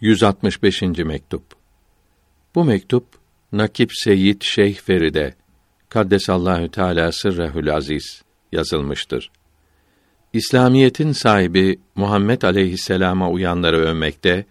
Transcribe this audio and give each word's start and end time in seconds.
165. 0.00 0.82
mektup. 0.82 1.42
Bu 2.54 2.64
mektup 2.64 3.06
Nakip 3.52 3.90
Seyyid 3.94 4.42
Şeyh 4.42 4.74
Feride 4.74 5.34
Kaddesallahu 5.88 6.70
Teala 6.70 7.12
sırrehül 7.12 7.74
aziz 7.74 8.22
yazılmıştır. 8.52 9.30
İslamiyetin 10.32 11.12
sahibi 11.12 11.80
Muhammed 11.94 12.42
aleyhisselama 12.42 13.30
uyanları 13.30 13.76
övmekte 13.76 14.44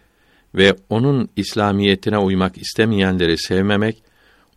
ve 0.55 0.75
onun 0.89 1.29
İslamiyetine 1.35 2.17
uymak 2.17 2.57
istemeyenleri 2.57 3.37
sevmemek, 3.37 4.03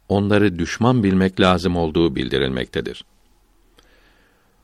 onları 0.08 0.58
düşman 0.58 1.02
bilmek 1.02 1.40
lazım 1.40 1.76
olduğu 1.76 2.16
bildirilmektedir. 2.16 3.04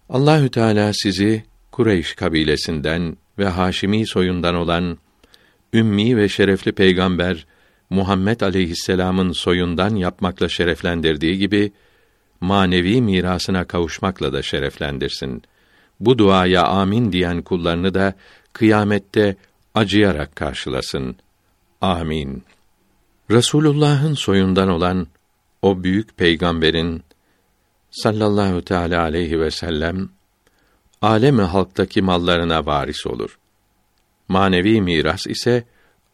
Allahü 0.09 0.49
Teala 0.49 0.93
sizi 0.93 1.45
Kureyş 1.71 2.15
kabilesinden 2.15 3.17
ve 3.39 3.49
Haşimi 3.49 4.07
soyundan 4.07 4.55
olan 4.55 4.99
ümmi 5.73 6.17
ve 6.17 6.29
şerefli 6.29 6.73
peygamber 6.73 7.47
Muhammed 7.91 8.41
aleyhisselam'ın 8.41 9.33
soyundan 9.33 9.95
yapmakla 9.95 10.49
şereflendirdiği 10.49 11.39
gibi 11.39 11.73
manevi 12.41 13.03
mirasına 13.03 13.65
kavuşmakla 13.65 14.33
da 14.33 14.43
şereflendirsin. 14.43 15.43
Bu 16.01 16.19
duaya 16.19 16.63
amin 16.63 17.13
diyen 17.13 17.43
kullarını 17.43 17.95
da 17.95 18.15
kıyamette 18.53 19.37
acıyarak 19.75 20.37
karşılasın. 20.37 21.17
Amin. 21.81 22.43
Resulullah'ın 23.31 24.15
soyundan 24.15 24.69
olan 24.69 25.07
o 25.63 25.83
büyük 25.83 26.17
peygamberin 26.17 27.03
sallallahu 27.91 28.63
teala 28.63 29.03
aleyhi 29.03 29.41
ve 29.41 29.51
sellem 29.51 30.09
alemi 31.03 31.43
halktaki 31.43 32.03
mallarına 32.03 32.67
varis 32.67 33.07
olur. 33.07 33.39
Manevi 34.33 34.81
miras 34.81 35.27
ise 35.27 35.65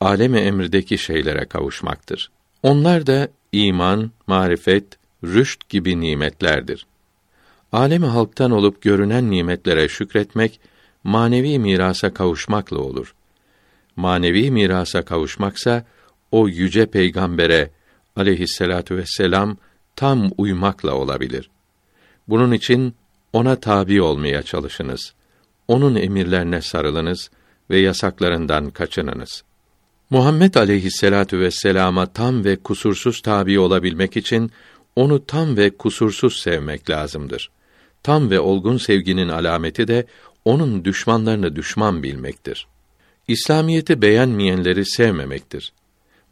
alemi 0.00 0.38
emrdeki 0.38 0.98
şeylere 0.98 1.44
kavuşmaktır. 1.44 2.30
Onlar 2.62 3.06
da 3.06 3.28
iman, 3.52 4.10
marifet, 4.26 4.84
rüşt 5.24 5.68
gibi 5.68 6.00
nimetlerdir. 6.00 6.86
Alemi 7.72 8.06
halktan 8.06 8.50
olup 8.50 8.82
görünen 8.82 9.30
nimetlere 9.30 9.88
şükretmek 9.88 10.60
manevi 11.04 11.58
mirasa 11.58 12.14
kavuşmakla 12.14 12.78
olur. 12.78 13.14
Manevi 13.96 14.50
mirasa 14.50 15.04
kavuşmaksa 15.04 15.84
o 16.30 16.48
yüce 16.48 16.86
peygambere 16.86 17.70
aleyhisselatu 18.16 18.96
vesselam 18.96 19.56
tam 19.96 20.30
uymakla 20.38 20.94
olabilir. 20.94 21.50
Bunun 22.28 22.52
için 22.52 22.94
ona 23.32 23.56
tabi 23.56 24.02
olmaya 24.02 24.42
çalışınız. 24.42 25.14
Onun 25.68 25.94
emirlerine 25.94 26.62
sarılınız 26.62 27.30
ve 27.70 27.78
yasaklarından 27.78 28.70
kaçınınız. 28.70 29.44
Muhammed 30.10 30.54
aleyhisselatu 30.54 31.38
vesselama 31.38 32.06
tam 32.06 32.44
ve 32.44 32.56
kusursuz 32.56 33.20
tabi 33.20 33.58
olabilmek 33.58 34.16
için 34.16 34.50
onu 34.96 35.26
tam 35.26 35.56
ve 35.56 35.70
kusursuz 35.70 36.40
sevmek 36.40 36.90
lazımdır. 36.90 37.50
Tam 38.02 38.30
ve 38.30 38.40
olgun 38.40 38.76
sevginin 38.76 39.28
alameti 39.28 39.88
de 39.88 40.06
onun 40.44 40.84
düşmanlarını 40.84 41.56
düşman 41.56 42.02
bilmektir. 42.02 42.66
İslamiyeti 43.28 44.02
beğenmeyenleri 44.02 44.86
sevmemektir. 44.86 45.72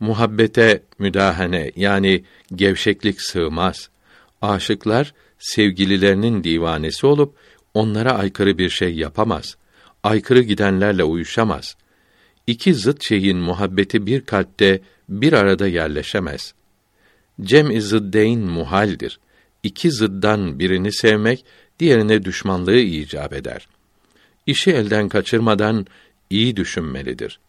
Muhabbete 0.00 0.82
müdahane 0.98 1.72
yani 1.76 2.24
gevşeklik 2.54 3.22
sığmaz. 3.22 3.88
Aşıklar 4.42 5.14
sevgililerinin 5.38 6.44
divanesi 6.44 7.06
olup 7.06 7.34
onlara 7.74 8.12
aykırı 8.12 8.58
bir 8.58 8.70
şey 8.70 8.94
yapamaz. 8.94 9.56
Aykırı 10.06 10.42
gidenlerle 10.42 11.04
uyuşamaz. 11.04 11.76
İki 12.46 12.74
zıt 12.74 13.04
şeyin 13.08 13.38
muhabbeti 13.38 14.06
bir 14.06 14.20
kalpte 14.20 14.80
bir 15.08 15.32
arada 15.32 15.66
yerleşemez. 15.66 16.54
Cem-i 17.42 17.80
zıddeyn 17.80 18.40
muhaldir. 18.40 19.20
İki 19.62 19.90
zıddan 19.90 20.58
birini 20.58 20.92
sevmek, 20.92 21.44
diğerine 21.78 22.24
düşmanlığı 22.24 22.76
icap 22.76 23.32
eder. 23.32 23.68
İşi 24.46 24.70
elden 24.70 25.08
kaçırmadan 25.08 25.86
iyi 26.30 26.56
düşünmelidir. 26.56 27.40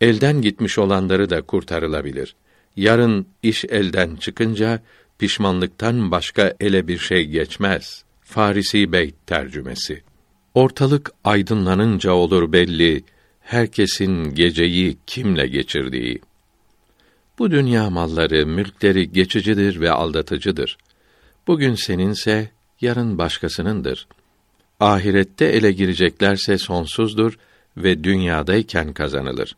Elden 0.00 0.42
gitmiş 0.42 0.78
olanları 0.78 1.30
da 1.30 1.42
kurtarılabilir. 1.42 2.34
Yarın 2.76 3.26
iş 3.42 3.64
elden 3.64 4.16
çıkınca 4.16 4.82
pişmanlıktan 5.18 6.10
başka 6.10 6.54
ele 6.60 6.88
bir 6.88 6.98
şey 6.98 7.26
geçmez. 7.26 8.04
Farisi 8.22 8.92
Beyt 8.92 9.14
tercümesi. 9.26 10.09
Ortalık 10.54 11.10
aydınlanınca 11.24 12.12
olur 12.12 12.52
belli 12.52 13.04
herkesin 13.40 14.34
geceyi 14.34 14.96
kimle 15.06 15.46
geçirdiği. 15.46 16.20
Bu 17.38 17.50
dünya 17.50 17.90
malları, 17.90 18.46
mülkleri 18.46 19.12
geçicidir 19.12 19.80
ve 19.80 19.90
aldatıcıdır. 19.90 20.78
Bugün 21.46 21.74
seninse 21.74 22.50
yarın 22.80 23.18
başkasınındır. 23.18 24.06
Ahirette 24.80 25.44
ele 25.44 25.72
gireceklerse 25.72 26.58
sonsuzdur 26.58 27.38
ve 27.76 28.04
dünyadayken 28.04 28.92
kazanılır. 28.92 29.56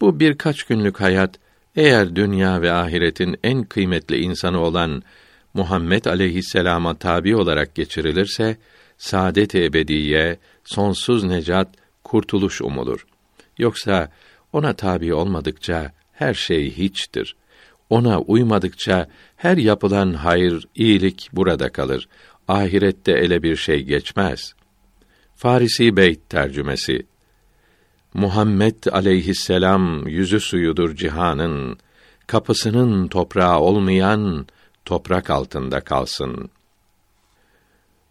Bu 0.00 0.20
birkaç 0.20 0.62
günlük 0.62 1.00
hayat 1.00 1.38
eğer 1.76 2.16
dünya 2.16 2.62
ve 2.62 2.72
ahiretin 2.72 3.36
en 3.42 3.64
kıymetli 3.64 4.16
insanı 4.16 4.60
olan 4.60 5.02
Muhammed 5.54 6.04
aleyhisselama 6.04 6.94
tabi 6.94 7.36
olarak 7.36 7.74
geçirilirse 7.74 8.56
saadet-i 8.98 9.64
ebediye, 9.64 10.38
sonsuz 10.64 11.24
necat, 11.24 11.68
kurtuluş 12.04 12.62
umulur. 12.62 13.06
Yoksa 13.58 14.08
ona 14.52 14.72
tabi 14.72 15.14
olmadıkça 15.14 15.92
her 16.12 16.34
şey 16.34 16.76
hiçtir. 16.76 17.36
Ona 17.90 18.20
uymadıkça 18.20 19.08
her 19.36 19.56
yapılan 19.56 20.12
hayır, 20.12 20.64
iyilik 20.74 21.28
burada 21.32 21.72
kalır. 21.72 22.08
Ahirette 22.48 23.12
ele 23.12 23.42
bir 23.42 23.56
şey 23.56 23.82
geçmez. 23.82 24.54
Farisi 25.36 25.96
Beyt 25.96 26.30
tercümesi 26.30 27.06
Muhammed 28.14 28.84
aleyhisselam 28.92 30.08
yüzü 30.08 30.40
suyudur 30.40 30.96
cihanın, 30.96 31.78
kapısının 32.26 33.08
toprağı 33.08 33.58
olmayan 33.58 34.46
toprak 34.84 35.30
altında 35.30 35.80
kalsın. 35.80 36.50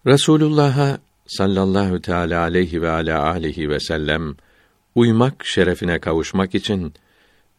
Resulullah'a 0.07 0.97
sallallahu 1.27 2.01
teala 2.01 2.41
aleyhi 2.41 2.81
ve 2.81 2.89
ala 2.89 3.23
alihi 3.23 3.69
ve 3.69 3.79
sellem 3.79 4.35
uymak 4.95 5.45
şerefine 5.45 5.99
kavuşmak 5.99 6.55
için 6.55 6.93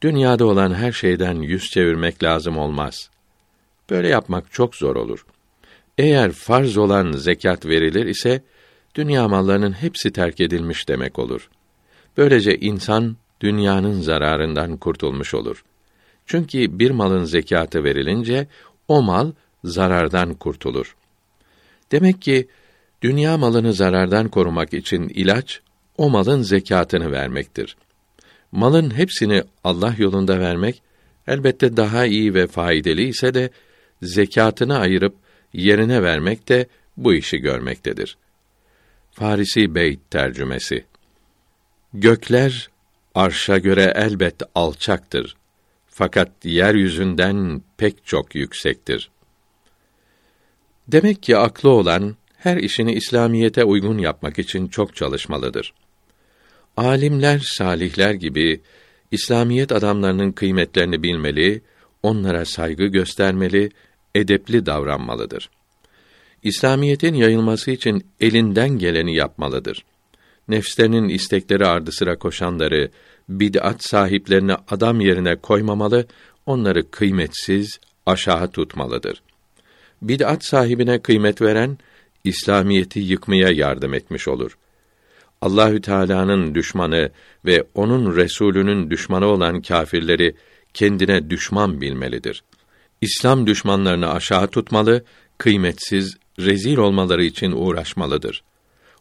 dünyada 0.02 0.46
olan 0.46 0.74
her 0.74 0.92
şeyden 0.92 1.34
yüz 1.34 1.70
çevirmek 1.70 2.22
lazım 2.22 2.58
olmaz. 2.58 3.10
Böyle 3.90 4.08
yapmak 4.08 4.52
çok 4.52 4.74
zor 4.74 4.96
olur. 4.96 5.26
Eğer 5.98 6.32
farz 6.32 6.76
olan 6.76 7.12
zekat 7.12 7.66
verilir 7.66 8.06
ise 8.06 8.42
dünya 8.94 9.28
mallarının 9.28 9.72
hepsi 9.72 10.12
terk 10.12 10.40
edilmiş 10.40 10.88
demek 10.88 11.18
olur. 11.18 11.50
Böylece 12.16 12.56
insan 12.56 13.16
dünyanın 13.40 14.00
zararından 14.00 14.76
kurtulmuş 14.76 15.34
olur. 15.34 15.64
Çünkü 16.26 16.78
bir 16.78 16.90
malın 16.90 17.24
zekatı 17.24 17.84
verilince 17.84 18.46
o 18.88 19.02
mal 19.02 19.32
zarardan 19.64 20.34
kurtulur. 20.34 20.96
Demek 21.92 22.22
ki 22.22 22.48
dünya 23.02 23.38
malını 23.38 23.72
zarardan 23.72 24.28
korumak 24.28 24.74
için 24.74 25.08
ilaç 25.08 25.60
o 25.98 26.10
malın 26.10 26.42
zekatını 26.42 27.12
vermektir. 27.12 27.76
Malın 28.52 28.90
hepsini 28.90 29.42
Allah 29.64 29.94
yolunda 29.98 30.40
vermek 30.40 30.82
elbette 31.26 31.76
daha 31.76 32.06
iyi 32.06 32.34
ve 32.34 32.46
faydalı 32.46 33.00
ise 33.00 33.34
de 33.34 33.50
zekatını 34.02 34.78
ayırıp 34.78 35.14
yerine 35.52 36.02
vermek 36.02 36.48
de 36.48 36.66
bu 36.96 37.14
işi 37.14 37.38
görmektedir. 37.38 38.16
Farisi 39.12 39.74
Beyt 39.74 40.10
tercümesi 40.10 40.84
Gökler 41.94 42.70
arşa 43.14 43.58
göre 43.58 43.92
elbet 43.96 44.42
alçaktır. 44.54 45.36
Fakat 45.86 46.30
yeryüzünden 46.44 47.62
pek 47.76 48.06
çok 48.06 48.34
yüksektir. 48.34 49.10
Demek 50.88 51.22
ki 51.22 51.36
aklı 51.36 51.70
olan 51.70 52.16
her 52.36 52.56
işini 52.56 52.92
İslamiyete 52.92 53.64
uygun 53.64 53.98
yapmak 53.98 54.38
için 54.38 54.68
çok 54.68 54.96
çalışmalıdır. 54.96 55.74
Alimler, 56.76 57.42
salihler 57.44 58.14
gibi 58.14 58.60
İslamiyet 59.10 59.72
adamlarının 59.72 60.32
kıymetlerini 60.32 61.02
bilmeli, 61.02 61.62
onlara 62.02 62.44
saygı 62.44 62.86
göstermeli, 62.86 63.70
edepli 64.14 64.66
davranmalıdır. 64.66 65.50
İslamiyetin 66.42 67.14
yayılması 67.14 67.70
için 67.70 68.06
elinden 68.20 68.68
geleni 68.68 69.16
yapmalıdır 69.16 69.84
nefslerinin 70.48 71.08
istekleri 71.08 71.66
ardı 71.66 71.92
sıra 71.92 72.18
koşanları, 72.18 72.90
bid'at 73.28 73.84
sahiplerini 73.84 74.54
adam 74.54 75.00
yerine 75.00 75.36
koymamalı, 75.36 76.06
onları 76.46 76.90
kıymetsiz, 76.90 77.80
aşağı 78.06 78.50
tutmalıdır. 78.50 79.22
Bid'at 80.02 80.44
sahibine 80.44 80.98
kıymet 81.02 81.42
veren, 81.42 81.78
İslamiyeti 82.24 83.00
yıkmaya 83.00 83.50
yardım 83.50 83.94
etmiş 83.94 84.28
olur. 84.28 84.58
Allahü 85.40 85.80
Teala'nın 85.80 86.54
düşmanı 86.54 87.10
ve 87.44 87.64
onun 87.74 88.16
Resulünün 88.16 88.90
düşmanı 88.90 89.26
olan 89.26 89.62
kâfirleri 89.62 90.34
kendine 90.74 91.30
düşman 91.30 91.80
bilmelidir. 91.80 92.42
İslam 93.00 93.46
düşmanlarını 93.46 94.12
aşağı 94.12 94.48
tutmalı, 94.48 95.04
kıymetsiz, 95.38 96.16
rezil 96.38 96.76
olmaları 96.76 97.24
için 97.24 97.52
uğraşmalıdır. 97.52 98.42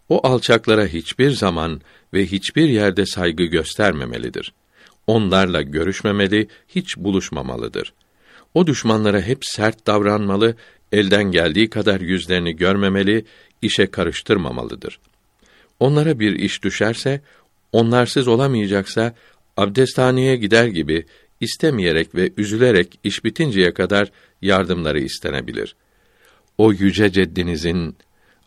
O 0.10 0.28
alçaklara 0.28 0.86
hiçbir 0.86 1.32
zaman 1.32 1.82
ve 2.14 2.26
hiçbir 2.26 2.70
yerde 2.70 3.06
saygı 3.06 3.44
göstermemelidir. 3.44 4.54
Onlarla 5.08 5.62
görüşmemeli, 5.62 6.48
hiç 6.68 6.98
buluşmamalıdır. 6.98 7.94
O 8.56 8.68
düşmanlara 8.68 9.22
hep 9.22 9.38
sert 9.42 9.88
davranmalı, 9.88 10.56
elden 10.92 11.24
geldiği 11.24 11.70
kadar 11.70 12.02
yüzlerini 12.02 12.56
görmemeli, 12.56 13.26
işe 13.62 13.88
karıştırmamalıdır. 13.88 15.00
Onlara 15.80 16.20
bir 16.20 16.34
iş 16.34 16.64
düşerse, 16.64 17.22
onlarsız 17.72 18.28
olamayacaksa, 18.28 19.16
abdesthaneye 19.58 20.36
gider 20.36 20.68
gibi 20.68 21.06
istemeyerek 21.42 22.16
ve 22.16 22.32
üzülerek 22.38 23.00
iş 23.04 23.24
bitinceye 23.24 23.74
kadar 23.74 24.12
yardımları 24.42 25.00
istenebilir. 25.00 25.76
O 26.58 26.72
yüce 26.72 27.12
ceddinizin 27.12 27.96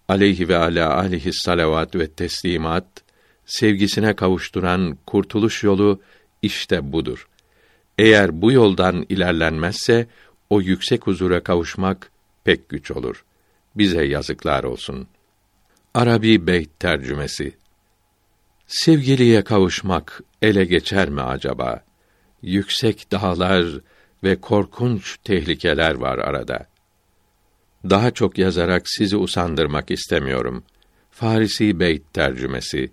aleyhi 0.09 0.49
ve 0.49 0.57
ala 0.57 0.97
aleyhi 0.97 1.33
salavat 1.33 1.95
ve 1.95 2.07
teslimat 2.07 2.87
sevgisine 3.47 4.17
kavuşturan 4.17 4.99
kurtuluş 5.07 5.65
yolu 5.65 6.01
işte 6.43 6.93
budur. 6.93 7.28
Eğer 7.99 8.43
bu 8.43 8.53
yoldan 8.53 9.07
ilerlenmezse 9.09 10.07
o 10.51 10.61
yüksek 10.61 11.07
huzura 11.07 11.43
kavuşmak 11.43 12.11
pek 12.45 12.69
güç 12.69 12.91
olur. 12.91 13.25
Bize 13.77 14.05
yazıklar 14.05 14.65
olsun. 14.65 15.09
Arabi 15.95 16.47
Beyt 16.47 16.81
tercümesi 16.81 17.53
Sevgiliye 18.67 19.45
kavuşmak 19.45 20.23
ele 20.43 20.65
geçer 20.65 21.11
mi 21.11 21.23
acaba? 21.23 21.85
Yüksek 22.43 23.13
dağlar 23.13 23.65
ve 24.25 24.41
korkunç 24.41 25.17
tehlikeler 25.25 25.95
var 25.95 26.19
arada. 26.19 26.67
Daha 27.91 28.11
çok 28.11 28.39
yazarak 28.39 28.83
sizi 28.85 29.17
usandırmak 29.17 29.91
istemiyorum. 29.91 30.65
Farisi 31.11 31.81
Beyt 31.81 32.13
tercümesi 32.13 32.91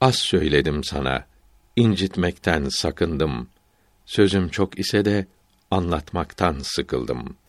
Az 0.00 0.16
söyledim 0.16 0.84
sana, 0.84 1.26
incitmekten 1.76 2.68
sakındım. 2.68 3.48
Sözüm 4.08 4.48
çok 4.48 4.78
ise 4.78 5.04
de 5.04 5.26
anlatmaktan 5.70 6.58
sıkıldım.'' 6.62 7.47